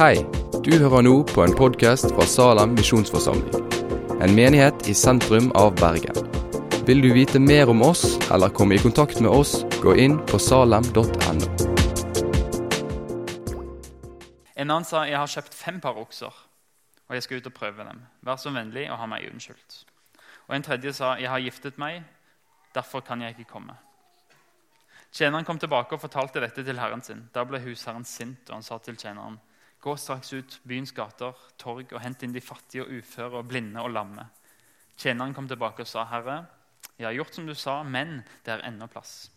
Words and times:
Hei, 0.00 0.14
du 0.64 0.70
hører 0.80 1.02
nå 1.04 1.10
på 1.28 1.42
en 1.44 1.52
podkast 1.52 2.06
fra 2.14 2.24
Salem 2.24 2.70
misjonsforsamling. 2.72 3.66
En 4.24 4.32
menighet 4.32 4.86
i 4.88 4.94
sentrum 4.96 5.50
av 5.60 5.74
Bergen. 5.76 6.16
Vil 6.88 7.02
du 7.04 7.10
vite 7.12 7.36
mer 7.36 7.68
om 7.68 7.82
oss 7.84 8.16
eller 8.32 8.48
komme 8.48 8.78
i 8.78 8.80
kontakt 8.80 9.20
med 9.20 9.28
oss, 9.28 9.58
gå 9.82 9.92
inn 10.00 10.14
på 10.30 10.40
salem.no. 10.40 11.04
En 14.56 14.70
annen 14.70 14.88
sa 14.88 15.02
jeg 15.04 15.20
har 15.20 15.34
kjøpt 15.34 15.58
fem 15.58 15.82
par 15.84 16.00
okser, 16.00 16.32
og 16.32 17.18
jeg 17.18 17.26
skal 17.28 17.44
ut 17.44 17.52
og 17.52 17.56
prøve 17.60 17.84
dem. 17.90 18.00
Vær 18.24 18.40
så 18.40 18.54
vennlig 18.56 18.86
og 18.88 18.96
ha 19.02 19.10
meg 19.12 19.28
unnskyldt. 19.28 19.82
Og 20.48 20.56
en 20.56 20.64
tredje 20.64 20.94
sa 20.96 21.12
jeg 21.20 21.28
har 21.28 21.44
giftet 21.44 21.76
meg, 21.76 22.00
derfor 22.72 23.04
kan 23.04 23.20
jeg 23.20 23.36
ikke 23.36 23.52
komme. 23.52 23.76
Tjeneren 25.12 25.44
kom 25.44 25.60
tilbake 25.60 25.92
og 25.92 26.00
fortalte 26.08 26.40
dette 26.40 26.64
til 26.64 26.80
herren 26.80 27.04
sin. 27.04 27.26
Da 27.36 27.44
ble 27.44 27.60
husherren 27.68 28.08
sint, 28.08 28.48
og 28.48 28.62
han 28.62 28.64
sa 28.64 28.80
til 28.80 28.96
tjeneren.: 28.96 29.36
Gå 29.80 29.96
straks 29.96 30.32
ut 30.36 30.58
byens 30.68 30.92
gater, 30.92 31.36
torg, 31.56 31.88
og 31.92 32.02
hent 32.04 32.22
inn 32.22 32.34
de 32.36 32.42
fattige 32.44 32.84
og 32.84 32.92
uføre 33.00 33.40
og 33.40 33.48
blinde 33.48 33.80
og 33.80 33.94
lamme. 33.94 34.26
Tjeneren 35.00 35.32
kom 35.34 35.48
tilbake 35.48 35.86
og 35.86 35.88
sa, 35.88 36.04
Herre, 36.10 36.42
jeg 37.00 37.06
har 37.08 37.16
gjort 37.16 37.36
som 37.36 37.46
du 37.48 37.54
sa, 37.56 37.78
men 37.82 38.18
det 38.44 38.52
er 38.52 38.66
ennå 38.68 38.90
plass. 38.92 39.30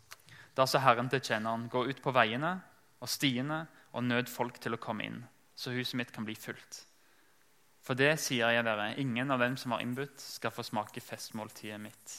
Da 0.53 0.65
sa 0.67 0.81
Herren 0.83 1.07
til 1.09 1.23
tjeneren, 1.23 1.69
gå 1.71 1.85
ut 1.87 2.01
på 2.03 2.11
veiene 2.13 2.57
og 2.99 3.09
stiene 3.09 3.63
og 3.93 4.03
nød 4.03 4.27
folk 4.31 4.59
til 4.59 4.75
å 4.75 4.81
komme 4.81 5.07
inn, 5.07 5.21
så 5.55 5.71
huset 5.71 5.95
mitt 5.99 6.11
kan 6.11 6.27
bli 6.27 6.35
fullt. 6.35 6.83
For 7.83 7.99
det 7.99 8.13
sier 8.23 8.51
jeg 8.51 8.65
dere, 8.67 8.93
ingen 8.99 9.31
av 9.31 9.41
dem 9.43 9.55
som 9.59 9.75
har 9.75 9.83
innbudt, 9.83 10.19
skal 10.19 10.53
få 10.55 10.63
smake 10.63 11.03
festmåltidet 11.03 11.79
mitt. 11.83 12.13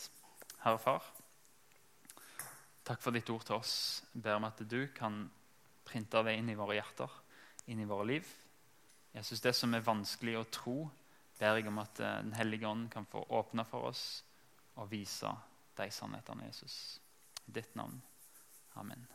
Herre 0.65 0.81
Far, 0.81 1.05
takk 2.85 3.01
for 3.05 3.17
ditt 3.17 3.31
ord 3.33 3.45
til 3.49 3.57
oss. 3.57 3.75
Jeg 4.13 4.25
ber 4.25 4.41
om 4.41 4.49
at 4.49 4.61
du 4.69 4.81
kan 4.97 5.27
printe 5.85 6.25
det 6.25 6.37
inn 6.37 6.51
i 6.53 6.57
våre 6.59 6.77
hjerter, 6.77 7.21
inn 7.67 7.81
i 7.81 7.89
våre 7.89 8.07
liv. 8.07 8.29
Jeg 9.15 9.25
synes 9.25 9.41
Det 9.41 9.55
som 9.55 9.75
er 9.75 9.87
vanskelig 9.87 10.37
å 10.39 10.47
tro, 10.51 10.77
ber 11.39 11.59
jeg 11.59 11.69
om 11.69 11.79
at 11.79 12.01
eh, 12.01 12.23
Den 12.23 12.33
hellige 12.33 12.69
ånd 12.69 12.91
kan 12.91 13.07
få 13.07 13.27
åpne 13.29 13.65
for 13.65 13.91
oss 13.91 14.23
og 14.77 14.91
vise 14.91 15.31
de 15.79 15.91
sannhetene, 15.91 16.47
Jesus. 16.47 17.01
I 17.47 17.53
ditt 17.53 17.75
navn. 17.77 18.03
Amen. 18.77 19.07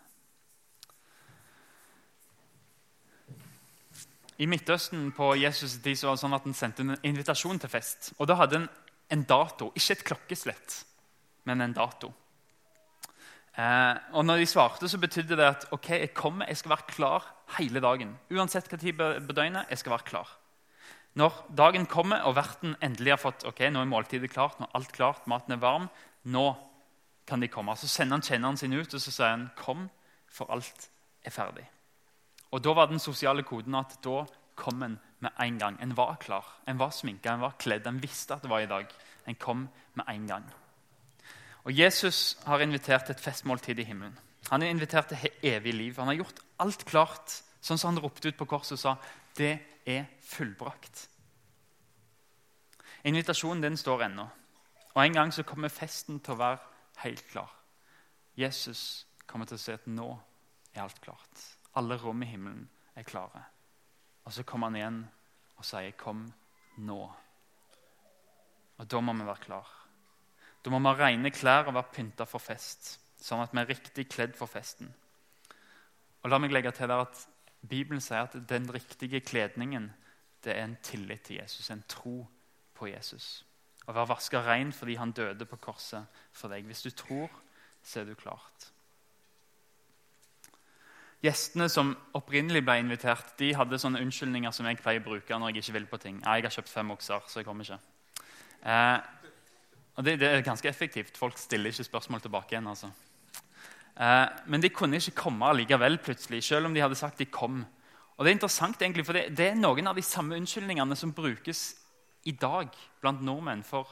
I 4.40 4.46
Midtøsten 4.48 5.12
på 5.12 5.34
Jesus' 5.36 5.82
tid 5.84 6.00
så 6.00 6.08
var 6.08 6.16
det 6.16 6.22
sånn 6.22 6.36
at 6.38 6.46
han 6.48 6.56
sendte 6.56 6.84
en 6.86 6.96
invitasjon 7.04 7.60
til 7.60 7.70
fest. 7.70 8.14
Og 8.20 8.28
Da 8.28 8.38
hadde 8.40 8.62
han 8.62 8.70
en 9.12 9.24
dato, 9.28 9.74
ikke 9.76 9.98
et 9.98 10.04
klokkeslett, 10.08 10.86
men 11.44 11.62
en 11.62 11.74
dato. 11.76 12.14
Eh, 13.58 13.96
og 14.14 14.26
når 14.26 14.42
de 14.42 14.50
svarte, 14.50 14.90
så 14.90 15.00
betydde 15.02 15.38
det 15.40 15.48
at 15.48 15.66
ok, 15.76 15.90
jeg 15.90 16.14
kommer, 16.14 16.48
jeg 16.48 16.58
skal 16.62 16.76
være 16.76 16.92
klar 16.92 17.26
hele 17.58 17.82
dagen. 17.84 18.14
Uansett 18.32 18.70
hva 18.70 18.80
tid 18.80 19.00
på 19.00 19.36
døgnet, 19.36 19.70
jeg 19.70 19.82
skal 19.82 19.96
være 19.96 20.10
klar. 20.12 20.36
Når 21.18 21.42
dagen 21.58 21.88
kommer 21.90 22.22
og 22.30 22.38
verten 22.38 22.76
endelig 22.86 23.16
har 23.16 23.22
fått 23.22 23.44
ok, 23.50 23.66
nå 23.74 23.82
er 23.82 23.90
måltidet 23.90 24.30
klart, 24.32 24.60
nå 24.60 24.70
er 24.70 24.78
alt 24.78 24.94
klart, 24.96 25.26
maten 25.28 25.56
er 25.56 25.64
varm, 25.64 25.90
nå 26.30 26.46
kan 27.28 27.42
de 27.42 27.50
komme. 27.52 27.76
Så 27.76 27.90
sender 27.90 28.20
han 28.20 28.26
tjeneren 28.26 28.58
sin 28.58 28.74
ut 28.78 28.94
og 28.94 29.02
så 29.02 29.12
sier 29.12 29.34
han, 29.34 29.50
kom, 29.58 29.88
for 30.30 30.52
alt 30.54 30.90
er 31.26 31.34
ferdig. 31.34 31.66
Og 32.54 32.62
Da 32.66 32.74
var 32.74 32.90
den 32.90 33.02
sosiale 33.02 33.44
koden 33.44 33.76
at 33.78 33.98
da 34.06 34.24
kom 34.58 34.84
en 34.84 35.00
med 35.20 35.32
en 35.40 35.60
gang. 35.60 35.78
En 35.82 35.96
var 35.98 36.16
klar, 36.22 36.46
en 36.68 36.80
var 36.80 36.92
sminka, 36.96 37.34
en 37.34 37.44
var 37.44 37.58
kledd. 37.60 37.88
En 37.88 38.02
visste 38.02 38.34
at 38.34 38.44
det 38.44 38.50
var 38.50 38.64
i 38.64 38.72
dag. 38.72 38.88
En 39.28 39.36
kom 39.36 39.68
med 39.94 40.06
en 40.08 40.28
gang. 40.28 40.46
Og 41.68 41.76
Jesus 41.76 42.38
har 42.46 42.62
invitert 42.64 43.10
et 43.10 43.20
festmåltid 43.20 43.80
i 43.80 43.88
himmelen. 43.88 44.18
Han 44.50 44.62
har 44.62 44.70
invitert 44.70 45.12
til 45.12 45.30
evig 45.44 45.74
liv. 45.74 45.98
Han 46.00 46.08
har 46.08 46.22
gjort 46.22 46.40
alt 46.64 46.86
klart, 46.88 47.36
sånn 47.62 47.78
som 47.78 47.92
han 47.92 48.02
ropte 48.04 48.32
ut 48.32 48.38
på 48.40 48.48
korset 48.50 48.78
og 48.78 48.82
sa 48.82 48.96
det 49.38 49.60
er 49.86 50.08
fullbrakt. 50.26 51.06
Invitasjonen 53.08 53.64
den 53.64 53.78
står 53.78 54.08
ennå. 54.08 54.26
Og 54.96 55.06
En 55.06 55.14
gang 55.14 55.32
så 55.32 55.44
kommer 55.44 55.70
festen 55.70 56.20
til 56.20 56.34
å 56.34 56.40
være 56.40 56.60
helt 57.04 57.24
klar. 57.30 57.52
Jesus 58.36 59.06
kommer 59.28 59.46
til 59.46 59.60
å 59.60 59.62
si 59.62 59.72
at 59.72 59.88
nå 59.88 60.10
er 60.74 60.84
alt 60.84 61.00
klart. 61.04 61.46
Alle 61.76 61.98
rom 62.02 62.24
i 62.24 62.28
himmelen 62.28 62.66
er 62.96 63.08
klare. 63.08 63.44
Og 64.26 64.34
så 64.34 64.44
kommer 64.44 64.68
han 64.68 64.76
igjen 64.76 65.00
og 65.58 65.66
sier 65.66 65.92
'kom 65.92 66.34
nå'. 66.78 67.12
Og 68.80 68.88
Da 68.88 69.02
må 69.02 69.14
vi 69.14 69.26
være 69.26 69.46
klar. 69.46 69.68
Da 70.64 70.72
må 70.72 70.80
vi 70.80 70.90
ha 70.92 70.96
rene 71.08 71.32
klær 71.32 71.70
og 71.70 71.76
være 71.78 71.94
pynta 71.96 72.28
for 72.28 72.44
fest, 72.44 72.98
sånn 73.22 73.44
at 73.44 73.54
vi 73.54 73.62
er 73.62 73.70
riktig 73.70 74.08
kledd 74.12 74.36
for 74.38 74.52
festen. 74.52 74.90
Og 76.24 76.32
la 76.32 76.40
meg 76.42 76.52
legge 76.52 76.74
til 76.76 76.92
der 76.92 77.06
at 77.06 77.22
Bibelen 77.70 78.02
sier 78.04 78.28
at 78.28 78.36
den 78.50 78.68
riktige 78.72 79.22
kledningen 79.24 79.90
det 80.44 80.56
er 80.56 80.64
en 80.64 80.78
tillit 80.84 81.26
til 81.28 81.40
Jesus, 81.42 81.70
en 81.70 81.84
tro 81.88 82.24
på 82.76 82.88
Jesus. 82.88 83.44
Å 83.88 83.96
være 83.96 84.12
vaska 84.12 84.42
rein 84.46 84.72
fordi 84.76 84.96
han 85.00 85.12
døde 85.16 85.48
på 85.50 85.60
korset 85.60 86.22
for 86.36 86.52
deg. 86.52 86.68
Hvis 86.68 86.86
du 86.86 86.92
tror, 86.96 87.32
så 87.84 88.02
er 88.02 88.08
du 88.08 88.16
klart. 88.16 88.70
Gjestene 91.20 91.68
som 91.68 91.92
opprinnelig 92.16 92.62
ble 92.64 92.78
invitert, 92.80 93.34
de 93.40 93.52
hadde 93.58 93.80
sånne 93.82 94.00
unnskyldninger 94.06 94.54
som 94.56 94.70
jeg 94.70 94.80
pleier 94.80 95.02
å 95.02 95.08
bruke 95.10 95.40
når 95.40 95.52
jeg 95.52 95.66
ikke 95.66 95.76
vil 95.76 95.88
på 95.92 95.98
ting. 96.06 96.22
'Jeg 96.24 96.44
har 96.46 96.54
kjøpt 96.56 96.70
fem 96.70 96.92
okser, 96.92 97.26
så 97.28 97.40
jeg 97.40 97.46
kommer 97.46 97.64
ikke.' 97.64 97.80
Eh, 98.64 99.00
og 100.00 100.06
det, 100.08 100.16
det, 100.22 100.28
er 100.32 100.46
ganske 100.48 100.70
effektivt. 100.70 101.18
Folk 101.20 101.38
stiller 101.38 101.74
ikke 101.74 101.84
spørsmål 101.84 102.22
tilbake 102.24 102.54
igjen. 102.56 102.68
altså. 102.72 102.88
Eh, 104.00 104.28
men 104.48 104.64
de 104.64 104.72
kunne 104.72 104.96
ikke 104.96 105.18
komme 105.26 105.52
likevel 105.58 105.98
plutselig, 106.00 106.44
selv 106.44 106.70
om 106.70 106.74
de 106.74 106.80
hadde 106.80 106.96
sagt 106.96 107.20
de 107.20 107.26
kom. 107.26 107.66
Og 108.16 108.26
Det 108.26 108.32
er 108.32 108.38
interessant, 108.38 108.82
egentlig, 108.82 109.06
for 109.06 109.14
det, 109.14 109.26
det 109.36 109.50
er 109.50 109.58
noen 109.60 109.88
av 109.92 109.96
de 109.96 110.04
samme 110.04 110.38
unnskyldningene 110.40 110.96
som 110.96 111.12
brukes 111.14 111.76
i 112.24 112.32
dag 112.32 112.72
blant 113.02 113.22
nordmenn 113.24 113.64
for 113.64 113.92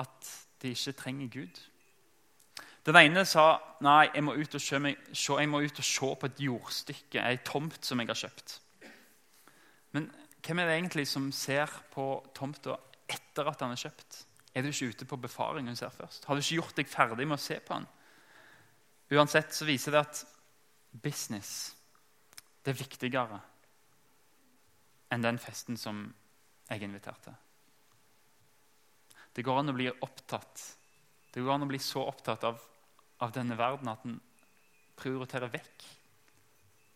at 0.00 0.30
de 0.62 0.72
ikke 0.72 0.96
trenger 0.96 1.28
Gud. 1.32 1.60
Den 2.88 2.96
ene 2.96 3.24
sa 3.28 3.58
nei, 3.84 4.08
jeg 4.14 4.24
må 4.24 4.32
ut 4.32 4.54
og, 4.54 4.62
se, 4.64 4.80
jeg 4.80 5.48
må 5.48 5.60
ut 5.60 5.82
og 5.82 5.84
se 5.84 6.08
på 6.20 6.30
et 6.30 6.40
jordstykke, 6.40 7.20
ei 7.20 7.40
tomt 7.44 7.84
som 7.84 8.00
jeg 8.00 8.08
har 8.08 8.20
kjøpt. 8.22 8.56
Men 9.92 10.08
hvem 10.40 10.62
er 10.62 10.70
det 10.70 10.78
egentlig 10.78 11.06
som 11.08 11.28
ser 11.32 11.68
på 11.92 12.08
tomta 12.36 12.78
etter 13.08 13.52
at 13.52 13.60
han 13.60 13.76
er 13.76 13.84
kjøpt? 13.84 14.22
Er 14.58 14.64
du 14.66 14.72
ikke 14.72 14.90
ute 14.90 15.06
på 15.06 15.20
befaring 15.22 15.68
hun 15.70 15.78
ser 15.78 15.92
først? 15.94 16.24
Har 16.26 16.34
du 16.34 16.42
ikke 16.42 16.58
gjort 16.58 16.78
deg 16.80 16.90
ferdig 16.90 17.26
med 17.28 17.38
å 17.38 17.42
se 17.42 17.60
på 17.62 17.76
han? 17.76 17.86
Uansett 19.14 19.54
så 19.54 19.68
viser 19.68 19.94
det 19.94 20.00
at 20.02 20.22
business 20.90 21.52
det 22.66 22.72
er 22.74 22.80
viktigere 22.80 23.38
enn 25.14 25.22
den 25.22 25.38
festen 25.40 25.78
som 25.80 26.02
jeg 26.68 26.82
inviterte. 26.84 27.32
Det 29.32 29.44
går 29.46 29.60
an 29.60 29.70
å 29.70 29.76
bli 29.76 29.86
opptatt 29.88 30.64
Det 31.30 31.44
går 31.44 31.54
an 31.54 31.64
å 31.66 31.70
bli 31.70 31.78
så 31.78 32.02
opptatt 32.08 32.42
av, 32.48 32.58
av 33.22 33.32
denne 33.32 33.54
verden 33.54 33.90
at 33.92 34.04
en 34.08 34.16
prioriterer 34.98 35.52
vekk 35.52 35.84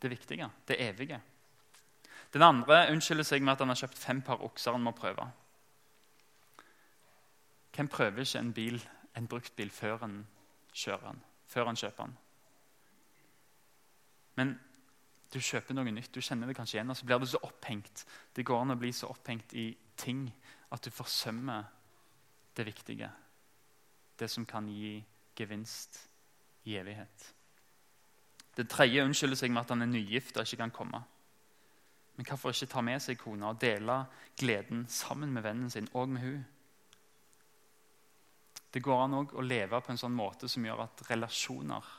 det 0.02 0.10
viktige, 0.10 0.48
det 0.66 0.80
evige. 0.82 1.20
Den 2.32 2.42
andre 2.42 2.88
unnskylder 2.90 3.28
seg 3.28 3.44
med 3.44 3.52
at 3.52 3.62
han 3.62 3.70
har 3.70 3.78
kjøpt 3.78 4.00
fem 4.00 4.22
par 4.24 4.42
okser 4.42 4.74
han 4.74 4.82
må 4.82 4.94
prøve. 4.96 5.28
Hvem 7.72 7.88
prøver 7.88 8.20
ikke 8.20 8.38
en 8.38 8.52
bil, 8.52 8.82
en 9.16 9.28
brukt 9.28 9.56
bil 9.56 9.70
før 9.70 9.96
han 10.04 10.26
kjører 10.72 11.06
den? 11.08 11.22
Før 11.46 11.70
han 11.70 11.76
kjøper 11.76 12.04
den? 12.04 12.18
Men 14.36 14.54
du 15.32 15.40
kjøper 15.40 15.76
noe 15.76 15.92
nytt, 15.92 16.12
du 16.12 16.20
kjenner 16.20 16.48
det 16.48 16.56
kanskje 16.56 16.78
igjen, 16.78 16.92
og 16.92 16.96
så 16.96 17.06
blir 17.08 17.20
du 17.20 17.26
så 17.28 17.40
opphengt. 17.46 18.04
Det 18.36 18.44
går 18.44 18.60
an 18.60 18.74
å 18.74 18.80
bli 18.80 18.92
så 18.92 19.08
opphengt 19.12 19.54
i 19.56 19.70
ting 19.96 20.26
at 20.72 20.84
du 20.84 20.92
forsømmer 20.92 21.64
det 22.56 22.66
viktige. 22.68 23.08
Det 24.18 24.28
som 24.30 24.44
kan 24.48 24.68
gi 24.68 24.98
gevinst 25.36 25.98
i 26.68 26.76
evighet. 26.76 27.32
Det 28.56 28.68
tredje 28.68 29.04
unnskylder 29.04 29.40
seg 29.40 29.52
med 29.52 29.64
at 29.64 29.72
han 29.72 29.84
er 29.84 29.88
nygift 29.88 30.36
og 30.36 30.44
ikke 30.44 30.60
kan 30.60 30.74
komme. 30.76 31.00
Men 32.16 32.28
hvorfor 32.28 32.52
ikke 32.52 32.68
ta 32.74 32.82
med 32.84 33.00
seg 33.00 33.16
kona 33.20 33.54
og 33.54 33.60
dele 33.60 34.02
gleden 34.38 34.84
sammen 34.88 35.32
med 35.32 35.46
vennen 35.46 35.72
sin 35.72 35.88
og 35.96 36.12
med 36.12 36.22
hun? 36.22 36.42
Det 38.72 38.80
går 38.80 39.02
an 39.04 39.18
å 39.20 39.44
leve 39.44 39.80
på 39.84 39.92
en 39.92 40.00
sånn 40.00 40.14
måte 40.16 40.48
som 40.48 40.64
gjør 40.64 40.86
at 40.86 41.04
relasjoner 41.10 41.90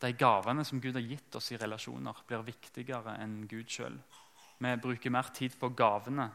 De 0.00 0.10
gavene 0.16 0.64
som 0.64 0.80
Gud 0.80 0.96
har 0.96 1.04
gitt 1.04 1.36
oss 1.38 1.52
i 1.52 1.56
relasjoner, 1.56 2.18
blir 2.28 2.42
viktigere 2.44 3.14
enn 3.22 3.44
Gud 3.48 3.70
sjøl. 3.70 3.94
Vi 4.58 4.72
bruker 4.82 5.12
mer 5.12 5.30
tid 5.32 5.54
på 5.56 5.70
gavene 5.72 6.26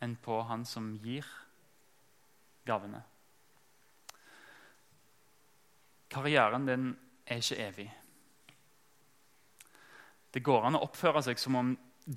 enn 0.00 0.14
på 0.22 0.38
han 0.48 0.64
som 0.64 0.94
gir 1.02 1.26
gavene. 2.64 3.02
Karrieren 6.12 6.66
din 6.68 6.88
er 7.26 7.42
ikke 7.42 7.60
evig. 7.66 7.88
Det 10.32 10.40
går 10.40 10.68
an 10.68 10.78
å 10.78 10.84
oppføre 10.86 11.22
seg 11.24 11.40
som 11.40 11.58
om 11.60 11.72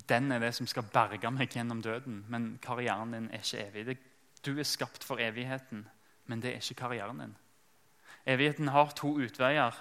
den 0.08 0.32
er 0.32 0.42
det 0.42 0.52
som 0.56 0.66
skal 0.68 0.88
berge 0.92 1.30
meg 1.30 1.52
gjennom 1.52 1.82
døden, 1.84 2.24
men 2.32 2.56
karrieren 2.62 3.12
din 3.14 3.28
er 3.30 3.44
ikke 3.44 3.64
evig. 3.68 3.86
Det 3.86 3.98
du 4.46 4.54
er 4.56 4.68
skapt 4.68 5.04
for 5.04 5.20
evigheten, 5.22 5.84
men 6.26 6.42
det 6.42 6.52
er 6.52 6.62
ikke 6.62 6.82
karrieren 6.84 7.22
din. 7.22 7.34
Evigheten 8.26 8.70
har 8.74 8.94
to 8.98 9.12
utveier, 9.22 9.74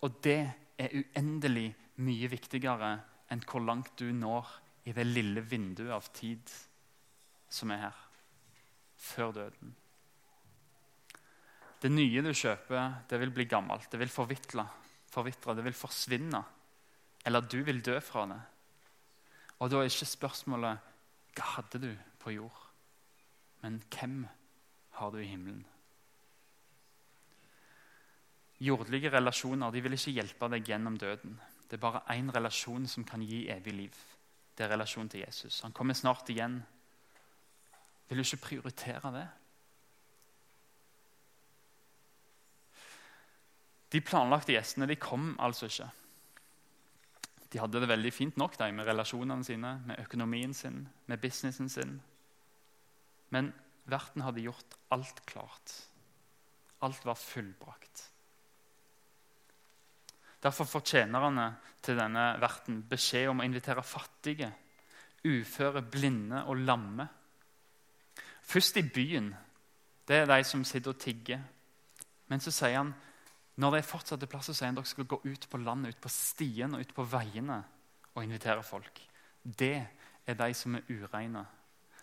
og 0.00 0.20
det 0.24 0.40
er 0.80 0.94
uendelig 0.96 1.70
mye 2.00 2.30
viktigere 2.32 2.92
enn 3.30 3.42
hvor 3.46 3.62
langt 3.62 3.92
du 4.00 4.10
når 4.14 4.48
i 4.88 4.94
det 4.96 5.06
lille 5.06 5.42
vinduet 5.44 5.92
av 5.94 6.06
tid 6.16 6.50
som 7.50 7.72
er 7.74 7.84
her, 7.84 7.98
før 8.96 9.34
døden. 9.36 9.74
Det 11.80 11.90
nye 11.92 12.22
du 12.22 12.32
kjøper, 12.36 13.06
det 13.08 13.18
vil 13.22 13.32
bli 13.34 13.46
gammelt, 13.48 13.88
det 13.90 14.00
vil 14.02 14.12
forvitre, 14.12 14.66
forvitre, 15.10 15.56
det 15.56 15.64
vil 15.64 15.76
forsvinne. 15.76 16.42
Eller 17.26 17.44
du 17.44 17.60
vil 17.64 17.80
dø 17.84 17.96
fra 18.04 18.26
det. 18.28 18.40
Og 19.60 19.70
da 19.72 19.80
er 19.80 19.88
ikke 19.90 20.08
spørsmålet 20.08 20.88
hva 21.36 21.46
hadde 21.56 21.80
du 21.82 21.90
på 22.20 22.34
jord, 22.36 22.69
men 23.60 23.82
hvem 23.92 24.24
har 24.98 25.10
du 25.10 25.18
i 25.18 25.28
himmelen? 25.28 25.64
Jordlige 28.60 29.10
relasjoner 29.12 29.72
de 29.72 29.80
vil 29.80 29.96
ikke 29.96 30.12
hjelpe 30.12 30.48
deg 30.52 30.66
gjennom 30.68 30.98
døden. 31.00 31.38
Det 31.64 31.78
er 31.78 31.84
bare 31.84 32.02
én 32.12 32.28
relasjon 32.34 32.86
som 32.88 33.06
kan 33.08 33.22
gi 33.24 33.46
evig 33.48 33.72
liv. 33.72 34.00
Det 34.56 34.66
er 34.66 34.74
relasjonen 34.74 35.08
til 35.08 35.24
Jesus. 35.24 35.60
Han 35.64 35.72
kommer 35.72 35.94
snart 35.94 36.28
igjen. 36.28 36.58
Vil 38.08 38.18
du 38.18 38.24
ikke 38.24 38.44
prioritere 38.48 39.12
det? 39.14 39.28
De 43.92 44.00
planlagte 44.00 44.52
gjestene 44.52 44.86
de 44.86 44.98
kom 45.00 45.32
altså 45.40 45.70
ikke. 45.70 45.88
De 47.52 47.58
hadde 47.58 47.80
det 47.82 47.88
veldig 47.90 48.12
fint 48.12 48.36
nok 48.38 48.58
de, 48.58 48.68
med 48.72 48.86
relasjonene 48.86 49.44
sine, 49.44 49.72
med 49.86 49.98
økonomien 50.04 50.54
sin, 50.54 50.84
med 51.06 51.18
businessen 51.18 51.68
sin. 51.68 51.96
Men 53.34 53.52
verten 53.90 54.24
hadde 54.24 54.44
gjort 54.44 54.76
alt 54.94 55.22
klart. 55.26 55.74
Alt 56.80 57.04
var 57.04 57.18
fullbrakt. 57.18 58.06
Derfor 60.40 60.64
får 60.64 60.86
tjenerne 60.94 61.46
til 61.84 61.98
denne 62.00 62.32
verten 62.40 62.80
beskjed 62.88 63.28
om 63.28 63.42
å 63.42 63.46
invitere 63.46 63.84
fattige, 63.84 64.48
uføre, 65.28 65.82
blinde 65.84 66.44
og 66.48 66.62
lamme. 66.64 67.06
Først 68.40 68.80
i 68.80 68.86
byen. 68.88 69.28
Det 70.08 70.22
er 70.22 70.30
de 70.30 70.40
som 70.48 70.64
sitter 70.64 70.94
og 70.94 71.00
tigger. 71.00 71.42
Men 72.32 72.40
så 72.40 72.52
sier 72.54 72.80
han 72.80 72.94
når 73.60 73.74
det 73.74 73.78
er 73.82 73.90
fortsatt 73.90 74.24
plass, 74.30 74.48
så 74.48 74.54
sier 74.56 74.70
han 74.70 74.78
dere 74.78 74.88
skal 74.88 75.08
gå 75.10 75.18
ut 75.26 75.46
på 75.50 75.58
landet, 75.60 75.92
ut 75.92 76.02
på 76.06 76.12
stien 76.14 76.72
og 76.72 76.80
ut 76.80 76.94
på 76.96 77.04
veiene 77.12 77.58
og 78.14 78.22
invitere 78.24 78.62
folk. 78.64 79.02
Det 79.44 79.76
er 80.24 80.38
de 80.38 80.54
som 80.56 80.78
er 80.78 80.86
ureine, 80.88 81.44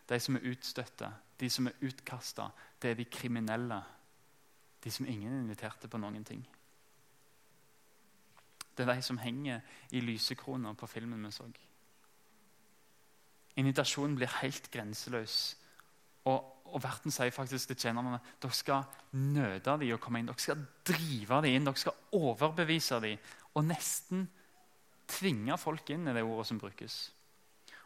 de 0.09 0.19
som 0.19 0.37
er 0.37 0.49
utstøtte, 0.51 1.09
de 1.39 1.49
som 1.51 1.67
er 1.67 1.79
utkasta. 1.83 2.49
Det 2.81 2.91
er 2.91 2.99
de 2.99 3.05
kriminelle, 3.11 3.81
de 4.83 4.91
som 4.91 5.05
ingen 5.05 5.41
inviterte 5.41 5.89
på 5.91 5.99
noen 6.01 6.23
ting. 6.25 6.43
Det 8.77 8.85
er 8.85 8.93
de 8.93 9.01
som 9.01 9.17
henger 9.17 9.63
i 9.91 10.01
lysekroner 10.05 10.77
på 10.77 10.87
filmen 10.87 11.25
vi 11.25 11.31
så. 11.33 11.47
Invitasjonen 13.57 14.15
blir 14.15 14.29
helt 14.43 14.69
grenseløs. 14.71 15.57
Og, 16.29 16.45
og 16.67 16.83
verten 16.83 17.13
sier 17.13 17.33
faktisk 17.33 17.71
til 17.71 17.79
tjenerne 17.87 18.19
dere 18.41 18.53
skal 18.53 18.85
nøde 19.17 19.77
dem 19.81 19.95
å 19.95 19.99
komme 20.01 20.21
inn. 20.21 20.29
Dere 20.29 20.43
skal 20.43 20.65
drive 20.85 21.41
dem 21.41 21.57
inn, 21.57 21.65
dere 21.65 21.81
skal 21.81 21.97
overbevise 22.19 23.01
dem. 23.01 23.17
Og 23.57 23.65
nesten 23.65 24.27
tvinge 25.09 25.57
folk 25.57 25.89
inn 25.89 26.05
i 26.05 26.13
det 26.13 26.25
ordet 26.27 26.45
som 26.51 26.59
brukes. 26.61 26.99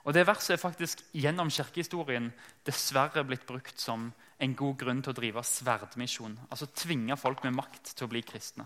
Og 0.03 0.13
Det 0.13 0.25
verset 0.25 0.55
er 0.55 0.61
faktisk 0.61 1.03
gjennom 1.13 1.51
kirkehistorien 1.53 2.31
dessverre 2.65 3.23
blitt 3.27 3.45
brukt 3.45 3.79
som 3.79 4.09
en 4.41 4.55
god 4.57 4.77
grunn 4.81 5.01
til 5.05 5.13
å 5.13 5.17
drive 5.17 5.43
sverdmisjon. 5.45 6.39
Altså 6.49 6.71
tvinge 6.73 7.17
folk 7.17 7.43
med 7.45 7.53
makt 7.59 7.93
til 7.93 8.07
å 8.07 8.11
bli 8.11 8.23
kristne. 8.25 8.65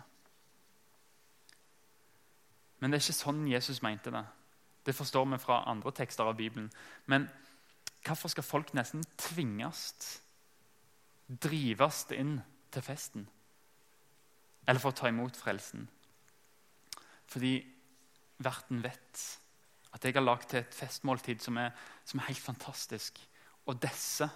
Men 2.80 2.92
det 2.92 3.00
er 3.00 3.04
ikke 3.04 3.18
sånn 3.18 3.44
Jesus 3.50 3.82
mente 3.84 4.14
det. 4.14 4.24
Det 4.86 4.96
forstår 4.96 5.26
vi 5.34 5.42
fra 5.42 5.64
andre 5.68 5.92
tekster 5.96 6.28
av 6.30 6.38
Bibelen. 6.38 6.70
Men 7.10 7.28
hvorfor 8.06 8.32
skal 8.32 8.46
folk 8.46 8.74
nesten 8.78 9.04
tvinges, 9.18 10.22
drives 11.28 12.06
inn 12.14 12.38
til 12.72 12.86
festen? 12.86 13.28
Eller 14.68 14.80
for 14.80 14.94
å 14.94 15.00
ta 15.00 15.10
imot 15.10 15.36
frelsen? 15.36 15.88
Fordi 17.28 17.58
verten 18.46 18.84
vet 18.86 19.24
at 19.96 20.06
jeg 20.06 20.16
har 20.16 20.26
lagd 20.26 20.50
til 20.52 20.60
et 20.62 20.76
festmåltid 20.76 21.44
som 21.44 21.58
er, 21.58 21.72
som 22.06 22.20
er 22.20 22.30
helt 22.30 22.44
fantastisk. 22.44 23.22
Og 23.66 23.80
disse 23.82 24.28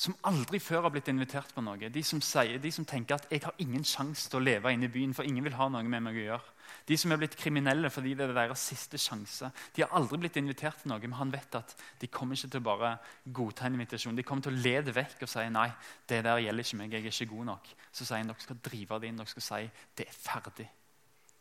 som 0.00 0.16
aldri 0.24 0.56
før 0.62 0.86
har 0.86 0.92
blitt 0.94 1.10
invitert 1.12 1.50
på 1.52 1.60
noe. 1.60 1.90
De 1.92 2.02
som, 2.06 2.22
sier, 2.24 2.56
de 2.62 2.70
som 2.72 2.86
tenker 2.88 3.18
at 3.18 3.26
'jeg 3.30 3.42
har 3.44 3.54
ingen 3.58 3.84
sjanse 3.84 4.30
til 4.30 4.38
å 4.38 4.42
leve 4.42 4.72
inne 4.72 4.86
i 4.88 4.88
byen', 4.88 5.12
for 5.14 5.22
ingen 5.22 5.44
vil 5.44 5.58
ha 5.58 5.68
noe 5.68 5.82
med 5.82 6.00
meg 6.00 6.14
å 6.16 6.24
gjøre. 6.24 6.54
De 6.88 6.96
som 6.96 7.12
er 7.12 7.18
blitt 7.20 7.36
kriminelle 7.36 7.90
fordi 7.90 8.14
det 8.14 8.30
er 8.30 8.32
deres 8.32 8.64
siste 8.64 8.96
sjanse. 8.96 9.52
De 9.76 9.82
har 9.82 9.92
aldri 9.92 10.16
blitt 10.16 10.36
invitert 10.36 10.80
til 10.80 10.88
noe, 10.88 11.00
men 11.00 11.18
han 11.18 11.32
vet 11.32 11.54
at 11.54 11.76
de 12.00 12.06
kommer 12.06 12.34
ikke 12.34 12.48
til 12.50 12.60
å 12.60 12.64
bare 12.64 12.98
godta 13.32 13.66
en 13.66 13.74
invitasjon. 13.74 14.16
De 14.16 14.22
kommer 14.22 14.42
til 14.42 14.52
å 14.52 14.62
lede 14.62 14.94
vekk 14.94 15.22
og 15.22 15.28
si 15.28 15.48
'nei, 15.50 15.70
det 16.08 16.24
der 16.24 16.38
gjelder 16.38 16.64
ikke 16.64 16.76
meg, 16.76 16.92
jeg 16.92 17.04
er 17.04 17.12
ikke 17.12 17.36
god 17.36 17.46
nok'. 17.46 17.74
Så 17.92 18.04
sier 18.04 18.16
han 18.16 18.28
dere 18.28 18.40
skal 18.40 18.56
drive 18.56 19.00
det 19.00 19.08
inn, 19.08 19.16
dere 19.16 19.26
skal 19.26 19.42
si 19.42 19.70
'det 19.96 20.08
er 20.08 20.12
ferdig'. 20.12 20.68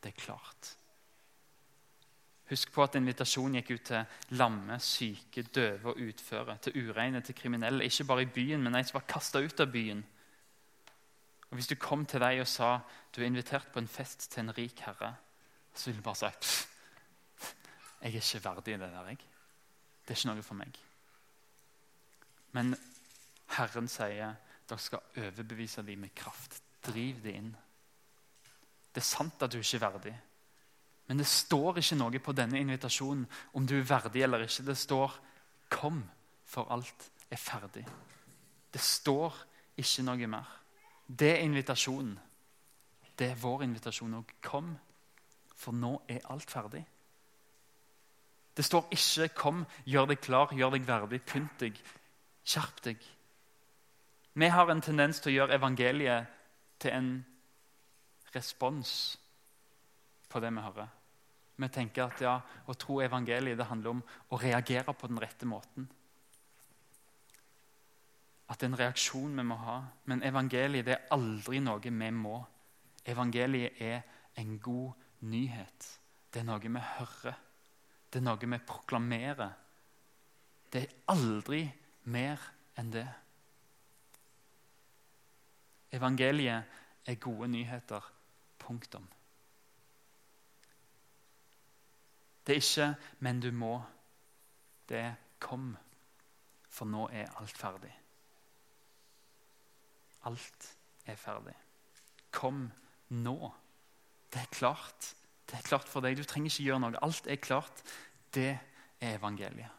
Det 0.04 0.10
er 0.10 0.22
klart. 0.22 0.79
Husk 2.50 2.72
på 2.74 2.84
at 2.84 2.96
invitasjonen 2.98 3.60
gikk 3.60 3.76
ut 3.76 3.84
til 3.92 4.38
lamme, 4.40 4.80
syke, 4.82 5.44
døve 5.56 5.92
og 5.92 6.00
utføre. 6.02 6.58
Til 6.62 6.90
ureine, 6.90 7.22
til 7.22 7.36
kriminelle. 7.36 7.86
Ikke 7.86 8.08
bare 8.10 8.26
i 8.26 8.32
byen, 8.34 8.64
men 8.64 8.76
en 8.76 8.88
som 8.88 8.98
var 8.98 9.06
kasta 9.10 9.40
ut 9.40 9.60
av 9.60 9.70
byen. 9.72 10.02
Og 11.50 11.56
Hvis 11.58 11.68
du 11.68 11.76
kom 11.76 12.06
til 12.06 12.22
deg 12.22 12.42
og 12.42 12.48
sa 12.48 12.80
du 13.16 13.22
er 13.22 13.30
invitert 13.30 13.70
på 13.74 13.80
en 13.80 13.88
fest 13.88 14.32
til 14.32 14.44
en 14.44 14.58
rik 14.58 14.82
herre, 14.86 15.16
så 15.74 15.90
ville 15.90 16.02
du 16.02 16.06
bare 16.06 16.16
sagt 16.16 16.70
jeg 18.00 18.16
er 18.16 18.16
ikke 18.16 18.44
verdig 18.44 18.74
i 18.74 18.78
det 18.78 18.92
der. 18.92 19.08
jeg. 19.08 19.18
Det 20.08 20.14
er 20.14 20.20
ikke 20.20 20.28
noe 20.30 20.44
for 20.44 20.56
meg. 20.56 20.78
Men 22.56 22.76
Herren 23.58 23.90
sier 23.92 24.38
dere 24.70 24.80
skal 24.80 25.18
overbevise 25.18 25.84
dem 25.84 26.06
med 26.06 26.16
kraft. 26.16 26.62
Driv 26.86 27.20
dem 27.24 27.36
inn. 27.36 27.50
Det 28.96 29.02
er 29.02 29.06
sant 29.06 29.44
at 29.44 29.52
du 29.52 29.58
ikke 29.60 29.78
er 29.78 29.84
verdig. 29.84 30.16
Men 31.10 31.18
det 31.18 31.26
står 31.26 31.80
ikke 31.82 31.98
noe 31.98 32.20
på 32.22 32.34
denne 32.38 32.60
invitasjonen 32.62 33.24
om 33.58 33.66
du 33.66 33.80
er 33.80 33.88
verdig 33.90 34.22
eller 34.24 34.46
ikke. 34.46 34.64
Det 34.64 34.78
står 34.78 35.20
'Kom, 35.70 36.04
for 36.46 36.72
alt 36.72 37.12
er 37.32 37.36
ferdig'. 37.36 37.88
Det 38.74 38.82
står 38.82 39.34
ikke 39.78 40.04
noe 40.04 40.28
mer. 40.28 40.46
Det 41.20 41.32
er 41.32 41.44
invitasjonen. 41.44 42.20
Det 43.20 43.32
er 43.32 43.36
vår 43.36 43.64
invitasjon 43.64 44.14
òg. 44.14 44.34
Kom, 44.42 44.78
for 45.56 45.72
nå 45.72 46.02
er 46.08 46.20
alt 46.30 46.52
ferdig. 46.52 46.86
Det 48.58 48.66
står 48.66 48.88
ikke 48.92 49.34
'kom, 49.36 49.66
gjør 49.86 50.06
deg 50.06 50.22
klar, 50.22 50.54
gjør 50.54 50.70
deg 50.70 50.88
verdig, 50.88 51.22
pynt 51.26 51.60
deg, 51.60 51.82
skjerp 52.46 52.82
deg'. 52.84 53.06
Vi 54.34 54.48
har 54.48 54.70
en 54.70 54.82
tendens 54.82 55.20
til 55.20 55.32
å 55.32 55.36
gjøre 55.36 55.56
evangeliet 55.56 56.28
til 56.80 56.92
en 56.92 57.26
respons 58.36 59.20
på 60.30 60.40
det 60.40 60.54
vi 60.54 60.62
hører. 60.62 60.99
Vi 61.60 61.68
tenker 61.68 62.06
at 62.08 62.22
ja, 62.24 62.38
å 62.40 62.76
tro 62.80 63.02
evangeliet 63.04 63.60
det 63.60 63.68
handler 63.68 63.98
om 63.98 64.04
å 64.32 64.40
reagere 64.40 64.94
på 64.96 65.10
den 65.12 65.20
rette 65.20 65.48
måten. 65.50 65.90
At 68.50 68.62
det 68.62 68.70
er 68.70 68.72
en 68.72 68.80
reaksjon 68.80 69.36
vi 69.36 69.46
må 69.46 69.58
ha. 69.60 69.76
Men 70.08 70.24
evangeliet 70.26 70.88
det 70.88 70.96
er 70.96 71.12
aldri 71.14 71.60
noe 71.62 71.84
vi 71.84 72.12
må. 72.16 72.40
Evangeliet 73.06 73.82
er 73.84 74.02
en 74.40 74.56
god 74.64 74.96
nyhet. 75.28 75.90
Det 76.32 76.42
er 76.42 76.48
noe 76.48 76.64
vi 76.64 76.86
hører. 76.96 77.38
Det 78.10 78.22
er 78.22 78.26
noe 78.26 78.40
vi 78.56 78.62
proklamerer. 78.72 79.52
Det 80.72 80.86
er 80.86 80.98
aldri 81.12 81.66
mer 82.10 82.42
enn 82.80 82.92
det. 82.94 83.08
Evangeliet 85.92 86.82
er 87.10 87.22
gode 87.22 87.52
nyheter. 87.52 88.12
Punktum. 88.60 89.08
Det 92.50 92.56
er 92.58 92.62
ikke 92.62 92.96
'men 93.20 93.40
du 93.40 93.52
må'. 93.52 93.82
Det 94.90 94.98
er 94.98 95.14
'kom', 95.40 95.78
for 96.70 96.86
nå 96.86 97.08
er 97.08 97.40
alt 97.40 97.58
ferdig. 97.58 98.00
Alt 100.26 100.78
er 101.06 101.16
ferdig. 101.16 101.54
Kom 102.32 102.72
nå. 103.10 103.54
Det 104.34 104.42
er 104.42 104.46
klart. 104.52 105.16
Det 105.52 105.58
er 105.58 105.62
klart 105.62 105.88
for 105.88 106.00
deg. 106.00 106.18
Du 106.18 106.24
trenger 106.24 106.50
ikke 106.50 106.64
gjøre 106.64 106.80
noe. 106.80 107.04
Alt 107.04 107.28
er 107.28 107.36
klart. 107.36 107.84
Det 108.34 108.60
er 109.02 109.18
evangeliet. 109.18 109.70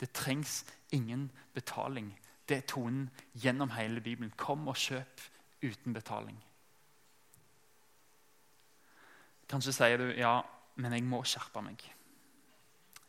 Det 0.00 0.12
trengs 0.12 0.64
ingen 0.90 1.32
betaling. 1.54 2.20
Det 2.48 2.56
er 2.56 2.60
tonen 2.60 3.10
gjennom 3.34 3.70
hele 3.70 4.00
Bibelen. 4.00 4.32
Kom 4.36 4.68
og 4.68 4.76
kjøp 4.76 5.20
uten 5.62 5.92
betaling. 5.92 6.44
Kanskje 9.48 9.72
sier 9.72 9.96
du 9.96 10.04
ja, 10.04 10.42
men 10.74 10.92
jeg 10.92 11.04
må 11.04 11.22
skjerpe 11.22 11.62
meg. 11.62 11.95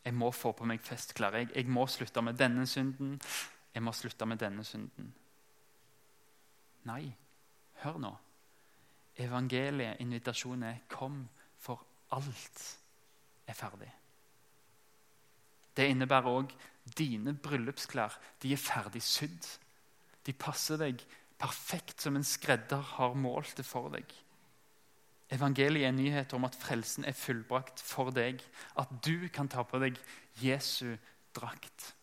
Jeg 0.04 0.14
må 0.14 0.30
få 0.32 0.52
på 0.56 0.64
meg 0.68 0.80
festklær. 0.84 1.36
Jeg, 1.36 1.50
jeg 1.54 1.68
må 1.68 1.86
slutte 1.86 2.22
med 2.22 2.38
denne 2.38 2.66
synden. 2.66 3.20
Jeg 3.74 3.82
må 3.82 3.92
slutte 3.92 4.26
med 4.26 4.40
denne 4.40 4.64
synden. 4.64 5.12
Nei, 6.88 7.12
hør 7.82 7.98
nå. 8.02 8.12
Evangeliet, 9.18 10.00
invitasjonen 10.00 10.62
er 10.62 10.78
'kom, 10.88 11.28
for 11.58 11.84
alt 12.10 12.78
er 13.46 13.52
ferdig. 13.52 13.90
Det 15.76 15.88
innebærer 15.90 16.26
òg 16.26 16.54
dine 16.98 17.34
bryllupsklær. 17.34 18.18
De 18.42 18.52
er 18.52 18.56
ferdig 18.56 19.02
sydd. 19.02 19.46
De 20.26 20.32
passer 20.32 20.76
deg 20.76 21.04
perfekt 21.38 22.02
som 22.02 22.16
en 22.16 22.24
skredder 22.24 22.80
har 22.80 23.14
målt 23.14 23.56
det 23.56 23.66
for 23.66 23.88
deg. 23.88 24.14
Evangeliet 25.30 25.84
er 25.84 25.88
en 25.88 26.00
nyhet 26.00 26.32
om 26.32 26.44
at 26.48 26.56
frelsen 26.56 27.04
er 27.04 27.16
fullbrakt 27.16 27.80
for 27.84 28.10
deg. 28.10 28.40
At 28.80 28.88
du 29.04 29.28
kan 29.32 29.48
ta 29.48 29.62
på 29.62 29.80
deg 29.82 29.98
Jesu 30.40 30.96
drakt. 31.36 31.94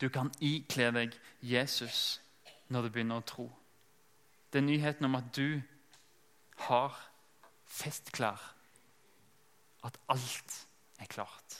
Du 0.00 0.08
kan 0.08 0.32
ikle 0.40 0.90
deg 0.94 1.14
Jesus 1.42 2.20
når 2.68 2.86
du 2.86 2.90
begynner 2.94 3.22
å 3.22 3.26
tro. 3.26 3.48
Det 4.52 4.58
er 4.58 4.66
nyheten 4.66 5.06
om 5.06 5.16
at 5.18 5.30
du 5.36 5.60
har 6.66 6.98
festklær. 7.68 8.42
At 9.86 9.98
alt 10.10 10.66
er 10.98 11.06
klart. 11.06 11.58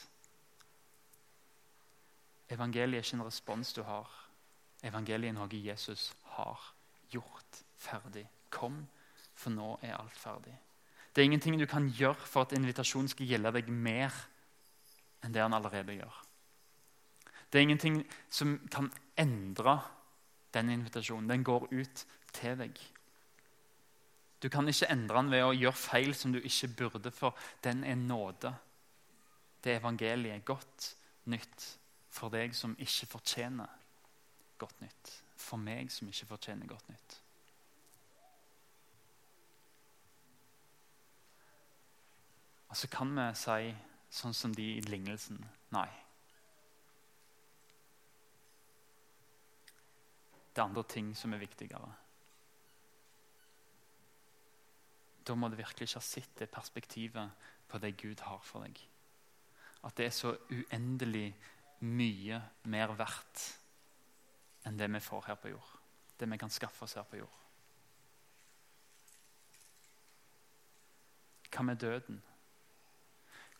Evangeliet 2.50 2.98
er 2.98 3.06
ikke 3.06 3.20
en 3.20 3.28
respons 3.28 3.72
du 3.76 3.82
har. 3.86 4.08
Evangeliet 4.82 5.30
er 5.30 5.36
noe 5.36 5.62
Jesus 5.62 6.10
har 6.34 6.72
gjort 7.12 7.62
ferdig. 7.78 8.26
Kom, 8.50 8.86
for 9.34 9.54
nå 9.54 9.76
er 9.82 9.98
alt 9.98 10.16
ferdig. 10.16 10.56
Det 11.18 11.24
er 11.24 11.32
ingenting 11.32 11.56
du 11.58 11.66
kan 11.66 11.88
gjøre 11.90 12.28
for 12.30 12.46
at 12.46 12.52
invitasjonen 12.54 13.08
skal 13.10 13.26
gjelde 13.26 13.50
deg 13.56 13.72
mer 13.74 14.14
enn 15.26 15.32
det 15.34 15.42
han 15.42 15.56
allerede 15.56 15.96
gjør. 15.96 16.20
Det 17.50 17.58
er 17.58 17.66
ingenting 17.66 17.96
som 18.30 18.52
kan 18.70 18.86
endre 19.18 19.80
den 20.54 20.70
invitasjonen. 20.70 21.26
Den 21.26 21.42
går 21.42 21.66
ut 21.72 22.04
til 22.38 22.54
deg. 22.62 22.78
Du 24.38 24.46
kan 24.46 24.70
ikke 24.70 24.92
endre 24.94 25.18
den 25.18 25.34
ved 25.34 25.42
å 25.42 25.56
gjøre 25.58 25.82
feil 25.82 26.14
som 26.14 26.30
du 26.30 26.38
ikke 26.38 26.70
burde, 26.84 27.10
for 27.10 27.34
den 27.66 27.82
er 27.82 27.98
nåde. 27.98 28.54
Det 29.58 29.74
er 29.74 29.82
evangeliet. 29.82 30.46
Godt 30.46 30.92
nytt 31.34 31.70
for 32.14 32.30
deg 32.30 32.54
som 32.54 32.78
ikke 32.78 33.10
fortjener 33.18 33.74
godt 34.62 34.86
nytt. 34.86 35.16
For 35.34 35.58
meg 35.58 35.90
som 35.90 36.14
ikke 36.14 36.30
fortjener 36.30 36.70
godt 36.70 36.94
nytt. 36.94 37.24
Og 42.68 42.76
så 42.76 42.88
kan 42.92 43.14
vi 43.16 43.28
si, 43.38 43.70
sånn 44.12 44.36
som 44.36 44.54
de 44.54 44.64
i 44.76 44.84
lignelsen 44.84 45.40
Nei. 45.72 45.88
Det 50.48 50.62
er 50.62 50.66
andre 50.66 50.82
ting 50.88 51.10
som 51.14 51.34
er 51.36 51.42
viktigere. 51.42 51.90
Da 55.28 55.36
må 55.36 55.50
du 55.52 55.58
virkelig 55.58 55.90
ikke 55.90 56.00
ha 56.00 56.06
sett 56.06 56.40
det 56.40 56.48
perspektivet 56.50 57.50
på 57.68 57.78
det 57.78 57.92
Gud 58.00 58.24
har 58.24 58.40
for 58.42 58.64
deg. 58.64 58.80
At 59.84 59.94
det 60.00 60.08
er 60.08 60.16
så 60.16 60.32
uendelig 60.50 61.28
mye 61.84 62.40
mer 62.72 62.94
verdt 62.98 63.44
enn 64.66 64.80
det 64.80 64.88
vi 64.96 65.04
får 65.04 65.28
her 65.28 65.38
på 65.38 65.52
jord. 65.52 65.74
Det 66.18 66.26
vi 66.26 66.40
kan 66.40 66.50
skaffe 66.50 66.88
oss 66.88 66.96
her 66.98 67.06
på 67.06 67.20
jord. 67.20 67.36
Hva 71.52 71.64
med 71.68 71.78
døden? 71.78 72.18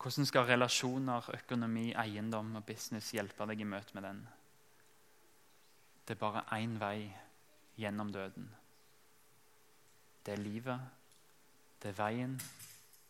Hvordan 0.03 0.27
skal 0.27 0.47
relasjoner, 0.47 1.31
økonomi, 1.35 1.89
eiendom 1.99 2.55
og 2.57 2.67
business 2.67 3.11
hjelpe 3.17 3.47
deg 3.51 3.61
i 3.61 3.67
møte 3.67 3.95
med 3.95 4.07
den? 4.07 4.21
Det 6.07 6.15
er 6.15 6.21
bare 6.21 6.45
én 6.55 6.77
vei 6.79 7.09
gjennom 7.77 8.13
døden. 8.13 8.47
Det 10.27 10.33
er 10.33 10.43
livet, 10.43 10.81
det 11.83 11.91
er 11.91 11.99
veien, 11.99 12.37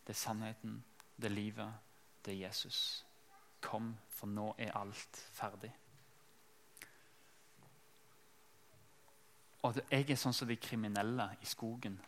det 0.06 0.14
er 0.14 0.18
sannheten, 0.18 0.84
det 1.16 1.28
er 1.28 1.34
livet, 1.34 1.72
det 2.24 2.34
er 2.34 2.46
Jesus. 2.46 3.04
Kom, 3.60 3.92
for 4.08 4.26
nå 4.26 4.54
er 4.58 4.76
alt 4.78 5.20
ferdig. 5.32 5.70
Og 9.62 9.80
jeg 9.90 10.06
er 10.08 10.16
sånn 10.16 10.36
som 10.36 10.48
de 10.48 10.56
kriminelle 10.56 11.26
i 11.42 11.46
skogen. 11.46 11.98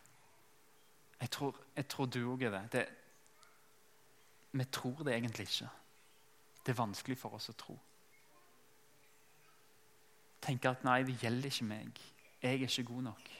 Jeg 1.21 1.31
tror, 1.31 1.57
jeg 1.77 1.89
tror 1.91 2.07
du 2.07 2.21
òg 2.33 2.47
er 2.49 2.55
det. 2.55 2.65
det. 2.73 2.87
Vi 4.53 4.65
tror 4.65 5.05
det 5.05 5.15
egentlig 5.15 5.47
ikke. 5.49 5.69
Det 6.67 6.73
er 6.73 6.83
vanskelig 6.83 7.19
for 7.19 7.37
oss 7.39 7.51
å 7.53 7.57
tro. 7.59 7.77
Tenke 10.41 10.73
at 10.73 10.85
nei, 10.85 11.03
det 11.05 11.19
gjelder 11.21 11.53
ikke 11.53 11.69
meg. 11.69 12.01
Jeg 12.41 12.57
er 12.57 12.67
ikke 12.67 12.89
god 12.89 13.07
nok. 13.11 13.31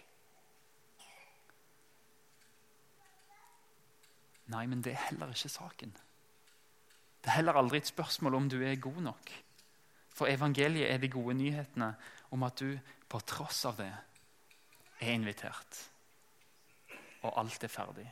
Nei, 4.51 4.65
men 4.67 4.83
det 4.83 4.93
er 4.93 5.05
heller 5.09 5.33
ikke 5.33 5.49
saken. 5.49 5.93
Det 7.21 7.31
er 7.31 7.39
heller 7.39 7.59
aldri 7.61 7.79
et 7.81 7.91
spørsmål 7.91 8.35
om 8.35 8.49
du 8.51 8.59
er 8.63 8.81
god 8.81 9.03
nok. 9.05 9.33
For 10.11 10.29
evangeliet 10.29 10.91
er 10.91 10.99
de 10.99 11.09
gode 11.09 11.37
nyhetene 11.39 11.95
om 12.31 12.43
at 12.43 12.61
du 12.61 12.79
på 13.09 13.21
tross 13.27 13.65
av 13.69 13.79
det 13.81 13.91
er 15.01 15.13
invitert. 15.13 15.85
Og 17.23 17.37
alt 17.41 17.65
er 17.65 17.73
ferdig. 17.73 18.07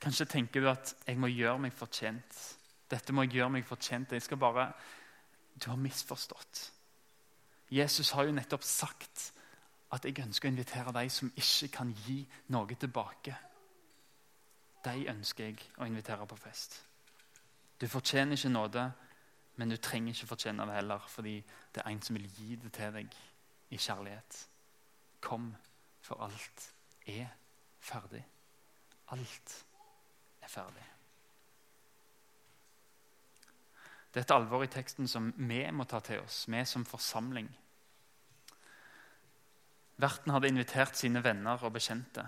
Kanskje 0.00 0.24
tenker 0.24 0.60
du 0.60 0.68
at 0.68 0.94
'jeg 1.06 1.18
må 1.18 1.26
gjøre 1.26 1.58
meg 1.58 1.72
fortjent'. 1.72 2.56
Dette 2.90 3.12
må 3.12 3.22
jeg 3.22 3.30
gjøre 3.30 3.50
meg 3.50 3.64
fortjent. 3.64 4.12
Jeg 4.12 4.22
skal 4.22 4.36
bare 4.36 4.72
Du 5.64 5.70
har 5.70 5.76
misforstått. 5.76 6.72
Jesus 7.70 8.10
har 8.10 8.24
jo 8.24 8.32
nettopp 8.32 8.62
sagt 8.62 9.32
at 9.92 10.04
jeg 10.04 10.18
ønsker 10.18 10.48
å 10.48 10.52
invitere 10.52 11.02
de 11.02 11.10
som 11.10 11.32
ikke 11.36 11.68
kan 11.68 11.92
gi 12.06 12.28
noe 12.48 12.74
tilbake 12.74 13.36
de 14.84 15.08
ønsker 15.10 15.50
jeg 15.50 15.58
å 15.78 15.86
invitere 15.88 16.26
på 16.28 16.38
fest. 16.38 16.78
Du 17.80 17.86
fortjener 17.88 18.36
ikke 18.36 18.52
nåde, 18.52 18.84
men 19.58 19.70
du 19.70 19.76
trenger 19.76 20.14
ikke 20.14 20.30
fortjene 20.32 20.66
det 20.66 20.78
heller, 20.78 21.04
fordi 21.10 21.36
det 21.74 21.82
er 21.82 21.90
en 21.90 22.02
som 22.02 22.16
vil 22.16 22.28
gi 22.36 22.56
det 22.62 22.72
til 22.74 22.94
deg 22.94 23.16
i 23.70 23.78
kjærlighet. 23.78 24.38
Kom, 25.20 25.50
for 26.02 26.22
alt 26.24 26.68
er 27.06 27.26
ferdig. 27.80 28.22
Alt 29.14 29.56
er 30.48 30.54
ferdig. 30.56 30.88
Det 34.08 34.22
er 34.22 34.26
et 34.26 34.34
alvor 34.34 34.64
i 34.64 34.72
teksten 34.72 35.06
som 35.06 35.30
vi 35.36 35.60
må 35.70 35.84
ta 35.84 36.00
til 36.00 36.24
oss, 36.24 36.46
vi 36.48 36.64
som 36.66 36.88
forsamling. 36.88 37.48
Verten 40.00 40.32
hadde 40.32 40.48
invitert 40.48 40.96
sine 40.96 41.20
venner 41.22 41.60
og 41.60 41.74
bekjente 41.76 42.24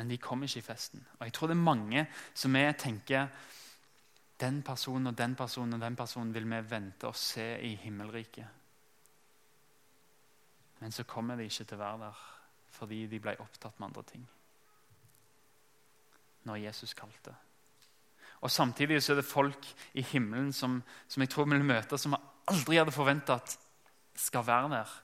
men 0.00 0.08
de 0.08 0.16
kom 0.16 0.42
ikke 0.46 0.62
i 0.62 0.64
festen. 0.64 1.02
Og 1.18 1.26
jeg 1.26 1.34
tror 1.36 1.50
det 1.50 1.56
er 1.58 1.66
mange 1.66 2.06
som 2.32 2.54
vi 2.54 2.62
tenker 2.78 3.26
den 4.40 4.62
personen 4.64 5.10
og 5.10 5.18
den 5.18 5.34
personen 5.36 5.76
og 5.76 5.82
den 5.82 5.96
personen 5.96 6.32
vil 6.32 6.46
vi 6.48 6.60
vente 6.70 7.08
og 7.08 7.16
se 7.16 7.58
i 7.60 7.74
himmelriket. 7.82 8.46
Men 10.80 10.92
så 10.92 11.04
kommer 11.04 11.36
de 11.36 11.44
ikke 11.44 11.66
til 11.66 11.76
å 11.76 11.82
være 11.82 12.04
der 12.06 12.26
fordi 12.70 13.02
de 13.10 13.18
ble 13.20 13.34
opptatt 13.42 13.76
med 13.76 13.90
andre 13.90 14.02
ting. 14.08 14.22
Når 16.48 16.62
Jesus 16.62 16.94
kalte. 16.94 17.34
Og 18.40 18.50
Samtidig 18.50 19.02
så 19.02 19.12
er 19.12 19.20
det 19.20 19.28
folk 19.28 19.66
i 19.92 20.02
himmelen 20.02 20.52
som, 20.52 20.80
som 21.08 21.20
jeg 21.20 21.30
tror 21.30 21.44
vi 21.44 21.58
vil 21.58 21.66
møte, 21.68 21.98
som 21.98 22.16
vi 22.16 22.20
aldri 22.50 22.78
hadde 22.80 22.94
forventa 22.94 23.36
at 23.36 23.56
skal 24.16 24.46
være 24.46 24.70
der. 24.72 24.94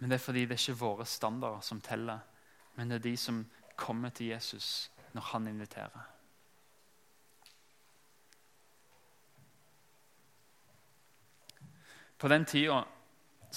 Men 0.00 0.10
det 0.10 0.16
er 0.16 0.24
fordi 0.24 0.46
det 0.46 0.56
er 0.56 0.62
ikke 0.62 0.80
våre 0.80 1.06
standarder 1.06 1.60
som 1.64 1.80
teller 1.84 2.22
men 2.74 2.90
det 2.90 2.98
er 2.98 3.06
de 3.10 3.14
som 3.18 3.44
kommer 3.78 4.10
til 4.14 4.32
Jesus 4.34 4.90
når 5.14 5.30
han 5.30 5.46
inviterer. 5.50 6.10
På 12.18 12.30
den 12.30 12.46
tida 12.48 12.80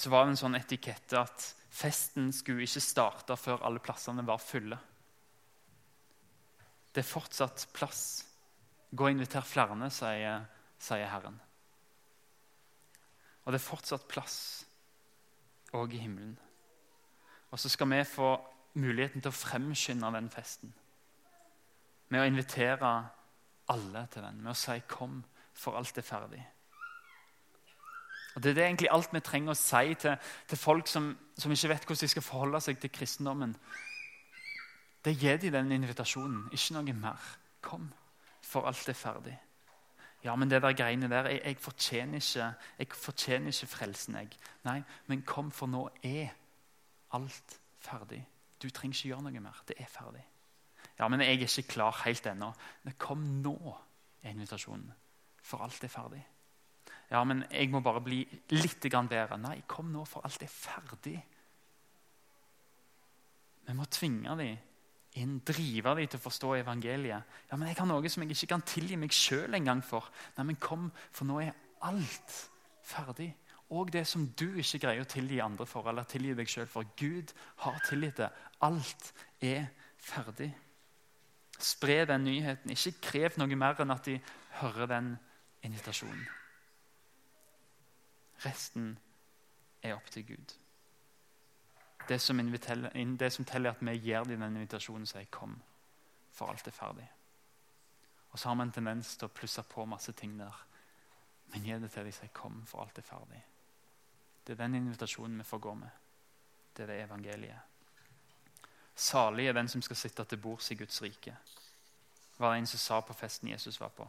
var 0.06 0.26
det 0.26 0.34
en 0.34 0.38
sånn 0.38 0.58
etikette 0.58 1.18
at 1.18 1.46
festen 1.74 2.30
skulle 2.34 2.66
ikke 2.66 2.82
starte 2.82 3.36
før 3.38 3.64
alle 3.66 3.82
plassene 3.82 4.26
var 4.26 4.42
fulle. 4.42 4.78
Det 6.98 7.04
er 7.04 7.12
fortsatt 7.14 7.68
plass. 7.70 8.26
Gå 8.90 9.04
og 9.06 9.12
inviter 9.12 9.44
flere, 9.46 9.86
sier, 9.94 10.40
sier 10.82 11.06
Herren. 11.06 11.36
Og 13.44 13.54
det 13.54 13.60
er 13.60 13.62
fortsatt 13.62 14.08
plass 14.10 14.38
òg 15.78 15.94
i 15.94 16.00
himmelen. 16.02 16.34
Og 17.52 17.62
så 17.62 17.70
skal 17.70 17.86
vi 17.92 18.00
få 18.02 18.32
muligheten 18.82 19.22
til 19.22 19.30
å 19.30 19.38
fremskynde 19.44 20.10
den 20.16 20.26
festen. 20.34 20.74
Med 22.10 22.24
å 22.24 22.26
invitere 22.32 22.90
alle 23.70 24.06
til 24.10 24.26
den, 24.26 24.42
med 24.42 24.56
å 24.56 24.58
si 24.58 24.80
'kom, 24.88 25.22
for 25.54 25.78
alt 25.78 25.98
er 25.98 26.02
ferdig'. 26.02 26.46
Og 28.34 28.42
Det 28.42 28.50
er 28.50 28.54
det 28.54 28.64
egentlig 28.64 28.90
alt 28.90 29.12
vi 29.12 29.20
trenger 29.20 29.50
å 29.50 29.54
si 29.54 29.94
til, 29.94 30.16
til 30.48 30.58
folk 30.58 30.86
som, 30.86 31.18
som, 31.38 31.52
ikke 31.52 31.68
vet 31.68 31.84
hvordan 31.84 32.00
de 32.00 32.08
skal 32.08 32.22
forholde 32.22 32.60
seg 32.60 32.80
til 32.80 32.90
kristendommen. 32.90 33.56
Det 35.08 35.14
gir 35.16 35.38
de 35.40 35.48
den 35.48 35.72
invitasjonen, 35.72 36.50
ikke 36.52 36.74
noe 36.76 36.92
mer. 36.92 37.28
Kom, 37.64 37.86
for 38.44 38.68
alt 38.68 38.90
er 38.92 38.96
ferdig. 38.98 39.38
Ja, 40.20 40.34
men 40.36 40.50
det 40.50 40.60
der 40.60 40.74
greiene 40.76 41.08
der, 41.08 41.30
jeg, 41.32 41.40
jeg, 41.44 41.56
fortjener, 41.64 42.20
ikke, 42.20 42.48
jeg 42.78 42.90
fortjener 42.92 43.54
ikke 43.54 43.70
frelsen, 43.72 44.18
jeg. 44.20 44.36
Nei, 44.66 44.82
men 45.06 45.22
kom, 45.24 45.48
for 45.54 45.70
nå 45.70 45.86
er 46.04 46.34
alt 47.16 47.56
ferdig. 47.80 48.20
Du 48.60 48.68
trenger 48.68 48.98
ikke 48.98 49.14
gjøre 49.14 49.24
noe 49.30 49.44
mer. 49.46 49.64
Det 49.64 49.78
er 49.80 49.88
ferdig. 49.88 50.26
Ja, 50.98 51.08
men 51.08 51.24
jeg 51.24 51.38
er 51.38 51.46
ikke 51.46 51.72
klar 51.72 52.02
helt 52.04 52.28
ennå. 52.28 52.52
Men 52.84 53.00
kom 53.00 53.24
nå, 53.40 53.56
er 54.20 54.36
invitasjonen. 54.36 54.92
For 55.40 55.64
alt 55.64 55.88
er 55.88 55.94
ferdig. 55.96 56.20
Ja, 57.08 57.24
men 57.24 57.46
jeg 57.48 57.72
må 57.72 57.80
bare 57.80 58.04
bli 58.04 58.20
litt 58.52 58.84
bedre. 58.92 59.40
Nei, 59.40 59.62
kom 59.64 59.88
nå, 59.88 60.04
for 60.04 60.28
alt 60.28 60.44
er 60.44 60.52
ferdig. 60.52 61.16
Vi 63.64 63.76
må 63.76 63.88
tvinge 63.88 64.36
dem 64.36 64.67
inn, 65.18 65.38
drive 65.46 65.94
dem 65.98 66.08
til 66.08 66.20
å 66.20 66.24
forstå 66.24 66.52
evangeliet. 66.60 67.34
Ja, 67.50 67.56
men 67.56 67.68
jeg 67.70 67.78
har 67.80 67.88
noe 67.90 68.12
som 68.12 68.24
jeg 68.24 68.36
ikke 68.36 68.52
kan 68.54 68.64
tilgi 68.66 68.98
meg 69.00 69.14
sjøl 69.14 69.58
engang 69.58 69.82
for. 69.84 70.08
Nei, 70.36 70.46
men 70.50 70.60
kom, 70.62 70.88
for 71.14 71.28
nå 71.28 71.40
er 71.44 71.56
alt 71.86 72.38
ferdig. 72.86 73.32
Og 73.74 73.92
det 73.92 74.06
som 74.08 74.24
du 74.38 74.46
ikke 74.56 74.80
greier 74.86 75.04
å 75.04 75.08
tilgi 75.08 75.42
andre 75.44 75.66
for, 75.68 75.88
eller 75.90 76.08
tilgi 76.08 76.36
deg 76.38 76.48
sjøl 76.48 76.68
for. 76.70 76.88
Gud 76.96 77.34
har 77.64 77.76
tilgitt 77.88 78.22
det. 78.22 78.30
Alt 78.64 79.10
er 79.44 79.68
ferdig. 80.00 80.50
Spre 81.58 82.04
den 82.08 82.24
nyheten. 82.24 82.72
Ikke 82.72 83.10
krev 83.10 83.36
noe 83.40 83.58
mer 83.58 83.82
enn 83.82 83.92
at 83.92 84.08
de 84.08 84.16
hører 84.62 84.88
den 84.94 85.12
invitasjonen. 85.66 86.24
Resten 88.44 88.94
er 89.82 89.98
opp 89.98 90.08
til 90.14 90.24
Gud. 90.30 90.54
Det 92.08 92.20
som, 92.20 92.38
det 93.18 93.32
som 93.32 93.44
teller, 93.44 93.70
er 93.70 93.74
at 93.74 93.82
vi 93.82 93.98
gir 93.98 94.24
dem 94.24 94.40
den 94.40 94.56
invitasjonen 94.56 95.02
og 95.02 95.08
sier 95.08 95.24
'kom', 95.24 95.62
for 96.32 96.46
alt 96.46 96.66
er 96.66 96.70
ferdig. 96.70 97.10
Og 98.30 98.38
så 98.38 98.48
har 98.48 98.56
vi 98.56 98.62
en 98.62 98.72
tendens 98.72 99.16
til 99.16 99.28
å 99.28 99.32
plusse 99.34 99.62
på 99.62 99.84
masse 99.84 100.12
ting 100.12 100.38
der. 100.38 100.64
Men 101.46 101.62
gi 101.64 101.72
det 101.72 101.90
til 101.90 102.04
dem 102.04 102.12
si 102.12 102.26
'kom, 102.26 102.66
for 102.66 102.82
alt 102.82 102.98
er 102.98 103.02
ferdig'. 103.02 103.42
Det 104.46 104.52
er 104.52 104.62
den 104.64 104.74
invitasjonen 104.74 105.38
vi 105.38 105.44
får 105.44 105.58
gå 105.58 105.74
med. 105.74 105.90
Det 106.76 106.82
er 106.82 106.86
det 106.86 107.04
evangeliet. 107.04 107.60
Salig 108.94 109.46
er 109.46 109.52
den 109.52 109.68
som 109.68 109.82
skal 109.82 109.96
sitte 109.96 110.24
til 110.24 110.38
bords 110.38 110.70
i 110.70 110.74
Guds 110.74 111.02
rike, 111.02 111.36
var 112.38 112.52
det 112.52 112.58
en 112.58 112.66
som 112.66 112.78
sa 112.78 113.00
på 113.00 113.12
festen 113.12 113.48
Jesus 113.48 113.80
var 113.80 113.88
på. 113.88 114.08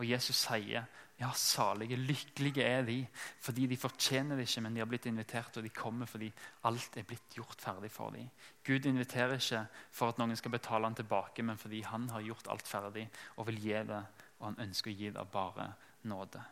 Og 0.00 0.08
Jesus 0.08 0.38
sier 0.46 0.86
ja, 1.22 1.28
salige, 1.38 1.96
lykkelige 1.96 2.64
er 2.66 2.82
de, 2.82 2.96
fordi 3.40 3.66
de 3.70 3.76
fortjener 3.78 4.36
det 4.36 4.48
ikke, 4.48 4.62
men 4.64 4.74
de 4.74 4.80
har 4.82 4.88
blitt 4.90 5.06
invitert, 5.06 5.56
og 5.56 5.62
de 5.62 5.70
kommer 5.70 6.08
fordi 6.10 6.32
alt 6.66 6.96
er 6.98 7.06
blitt 7.06 7.36
gjort 7.36 7.60
ferdig 7.62 7.92
for 7.94 8.10
dem. 8.10 8.30
Gud 8.66 8.88
inviterer 8.88 9.36
ikke 9.36 9.60
for 9.94 10.10
at 10.10 10.18
noen 10.18 10.34
skal 10.38 10.54
betale 10.56 10.88
han 10.88 10.96
tilbake, 10.98 11.44
men 11.46 11.60
fordi 11.60 11.84
han 11.86 12.08
har 12.10 12.24
gjort 12.26 12.50
alt 12.50 12.66
ferdig 12.66 13.06
og 13.36 13.46
vil 13.50 13.60
gi 13.62 13.76
det, 13.92 14.00
og 14.40 14.48
han 14.48 14.58
ønsker 14.66 14.90
å 14.90 14.98
gi 14.98 15.12
det 15.14 15.26
bare 15.30 15.68
nåde. 16.10 16.42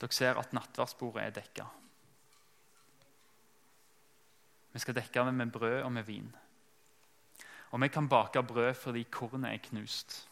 Dere 0.00 0.16
ser 0.16 0.40
at 0.40 0.56
nattverdsbordet 0.56 1.22
er 1.22 1.36
dekka. 1.36 1.68
Vi 4.72 4.80
skal 4.80 4.96
dekke 4.96 5.26
det 5.26 5.36
med 5.36 5.52
brød 5.52 5.82
og 5.84 5.92
med 5.92 6.06
vin. 6.08 6.32
Og 7.70 7.82
vi 7.82 7.88
kan 7.92 8.08
bake 8.08 8.42
brød 8.42 8.74
fordi 8.74 9.04
kornet 9.12 9.52
er 9.52 9.62
knust. 9.68 10.29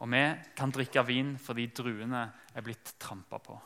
Og 0.00 0.08
vi 0.08 0.22
kan 0.56 0.72
drikke 0.72 1.04
vin 1.04 1.34
fordi 1.40 1.66
druene 1.76 2.22
er 2.56 2.64
blitt 2.64 2.94
trampa 3.00 3.38
på. 3.38 3.58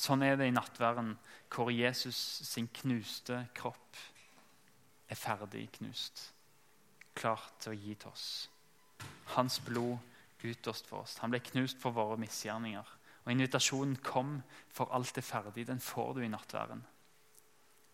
Sånn 0.00 0.22
er 0.24 0.38
det 0.38 0.46
i 0.48 0.54
nattværen, 0.54 1.12
hvor 1.52 1.68
Jesus 1.74 2.16
sin 2.48 2.70
knuste 2.72 3.42
kropp 3.58 3.98
er 5.10 5.18
ferdig 5.18 5.66
knust. 5.76 6.30
Klar 7.18 7.42
til 7.60 7.74
å 7.74 7.80
gi 7.80 7.96
til 7.98 8.12
oss. 8.12 8.28
Hans 9.34 9.58
blod 9.66 9.98
utøst 10.46 10.86
for 10.88 11.02
oss. 11.02 11.18
Han 11.20 11.34
ble 11.34 11.42
knust 11.50 11.80
for 11.82 11.92
våre 11.92 12.16
misgjerninger. 12.22 12.96
Og 13.26 13.32
Invitasjonen 13.32 13.96
'Kom, 13.96 14.42
for 14.68 14.88
alt 14.94 15.18
er 15.18 15.26
ferdig', 15.26 15.66
den 15.66 15.80
får 15.80 16.14
du 16.14 16.20
i 16.20 16.28
nattværen. 16.28 16.86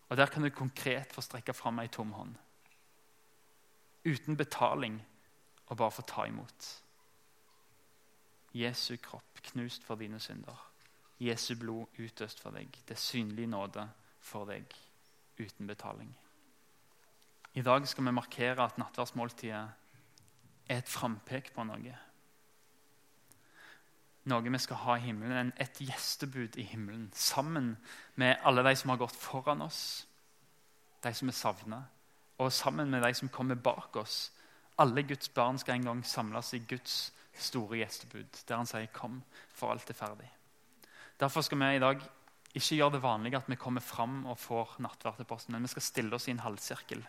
Og 0.08 0.16
Der 0.16 0.26
kan 0.26 0.42
du 0.42 0.50
konkret 0.50 1.12
få 1.12 1.20
strekke 1.20 1.52
fram 1.52 1.78
ei 1.78 1.88
tom 1.88 2.12
hånd. 2.12 2.36
Uten 4.04 4.36
betaling 4.36 5.02
og 5.66 5.76
bare 5.76 5.90
få 5.90 6.02
ta 6.02 6.24
imot. 6.26 6.68
Jesu 8.54 8.96
kropp 9.02 9.42
knust 9.50 9.84
for 9.84 10.00
dine 10.00 10.20
synder. 10.20 10.56
Jesu 11.20 11.54
blod 11.60 11.86
utøst 11.98 12.40
for 12.40 12.56
deg. 12.56 12.68
Det 12.88 12.96
er 12.96 13.00
synlig 13.00 13.48
nåde 13.48 13.88
for 14.20 14.48
deg 14.48 14.72
uten 15.40 15.66
betaling. 15.66 16.10
I 17.56 17.62
dag 17.64 17.88
skal 17.88 18.04
vi 18.04 18.12
markere 18.12 18.64
at 18.64 18.78
nattverdsmåltidet 18.78 19.62
er 20.68 20.78
et 20.78 20.88
frampek 20.88 21.52
på 21.54 21.64
noe. 21.64 21.94
Noe 24.26 24.52
vi 24.52 24.58
skal 24.58 24.82
ha 24.82 24.96
i 24.96 25.04
himmelen, 25.06 25.52
et 25.56 25.80
gjestebud 25.80 26.58
i 26.58 26.66
himmelen. 26.66 27.10
Sammen 27.14 27.76
med 28.14 28.36
alle 28.44 28.64
de 28.66 28.74
som 28.76 28.90
har 28.90 29.00
gått 29.00 29.16
foran 29.16 29.62
oss, 29.62 30.06
de 31.04 31.12
som 31.14 31.28
er 31.28 31.36
savna, 31.38 31.82
og 32.38 32.52
sammen 32.52 32.90
med 32.90 33.02
de 33.02 33.14
som 33.14 33.28
kommer 33.32 33.54
bak 33.54 33.96
oss 33.96 34.32
alle 34.78 35.02
Guds 35.02 35.28
barn 35.28 35.58
skal 35.58 35.74
en 35.74 35.84
gang 35.84 36.02
samles 36.06 36.54
i 36.54 36.62
Guds 36.68 37.12
store 37.36 37.78
gjestebud, 37.80 38.42
der 38.48 38.56
han 38.56 38.66
sier 38.66 38.86
'kom, 38.86 39.22
for 39.48 39.70
alt 39.70 39.90
er 39.90 39.94
ferdig'. 39.94 40.30
Derfor 41.20 41.40
skal 41.40 41.58
vi 41.58 41.76
i 41.76 41.78
dag 41.78 42.00
ikke 42.54 42.76
gjøre 42.76 42.92
det 42.92 43.02
vanlige 43.02 43.36
at 43.36 43.48
vi 43.48 43.56
kommer 43.56 43.80
fram 43.80 44.26
og 44.26 44.38
får 44.38 44.76
nattverd 44.78 45.16
til 45.16 45.24
posten, 45.24 45.52
men 45.52 45.62
vi 45.62 45.68
skal 45.68 45.82
stille 45.82 46.14
oss 46.14 46.28
i 46.28 46.30
en 46.30 46.40
halvsirkel. 46.40 47.06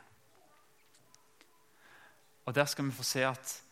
Og 2.45 2.55
Der 2.55 2.65
skal 2.65 2.85
vi 2.85 2.91
få 2.91 3.03
se 3.03 3.25
at 3.25 3.63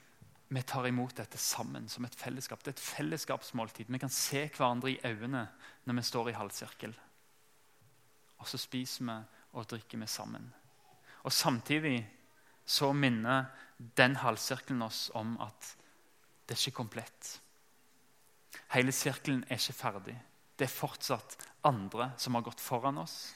vi 0.49 0.61
tar 0.61 0.85
imot 0.85 1.17
dette 1.17 1.37
sammen 1.37 1.89
som 1.89 2.05
et 2.05 2.15
fellesskap. 2.15 2.59
Det 2.59 2.67
er 2.67 2.71
et 2.71 2.79
fellesskapsmåltid. 2.79 3.85
Vi 3.87 3.97
kan 3.97 4.09
se 4.09 4.49
hverandre 4.57 4.91
i 4.91 4.99
øynene 5.03 5.47
når 5.85 5.93
vi 5.93 6.01
står 6.01 6.29
i 6.29 6.31
halvsirkel. 6.31 6.95
Og 8.37 8.47
så 8.47 8.57
spiser 8.57 9.05
vi 9.05 9.23
og 9.53 9.69
drikker 9.69 9.97
vi 9.97 10.07
sammen. 10.07 10.53
Og 11.23 11.31
Samtidig 11.31 12.09
så 12.65 12.93
minner 12.93 13.45
den 13.77 14.15
halvsirkelen 14.15 14.81
oss 14.81 15.09
om 15.13 15.35
at 15.43 15.75
det 16.45 16.55
er 16.55 16.61
ikke 16.61 16.79
komplett. 16.83 17.31
Hele 18.73 18.91
sirkelen 18.95 19.43
er 19.49 19.59
ikke 19.59 19.73
ferdig. 19.73 20.15
Det 20.55 20.67
er 20.67 20.71
fortsatt 20.71 21.37
andre 21.67 22.11
som 22.17 22.37
har 22.37 22.45
gått 22.45 22.61
foran 22.63 23.01
oss. 23.01 23.33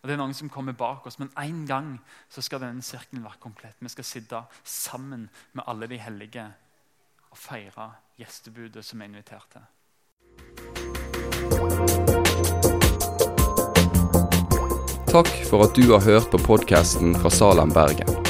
Og 0.00 0.08
det 0.08 0.14
er 0.14 0.20
noen 0.20 0.34
som 0.36 0.48
kommer 0.48 0.72
bak 0.72 1.06
oss, 1.06 1.18
Men 1.18 1.30
en 1.36 1.66
gang 1.66 1.98
så 2.28 2.40
skal 2.40 2.60
denne 2.60 2.82
sirkelen 2.82 3.24
være 3.24 3.40
komplett. 3.40 3.76
Vi 3.80 3.88
skal 3.88 4.04
sitte 4.04 4.42
sammen 4.64 5.28
med 5.52 5.64
alle 5.66 5.86
de 5.86 5.98
hellige 5.98 6.46
og 7.30 7.38
feire 7.38 7.92
gjestebudet 8.18 8.84
som 8.84 9.00
er 9.00 9.04
invitert 9.04 9.46
til. 9.52 9.62
Takk 15.10 15.30
for 15.50 15.66
at 15.66 15.74
du 15.74 15.90
har 15.90 16.04
hørt 16.06 16.30
på 16.30 16.38
podkasten 16.38 17.16
fra 17.18 17.30
Salem, 17.30 17.72
Bergen. 17.74 18.29